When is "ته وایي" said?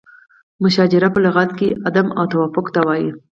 2.75-3.09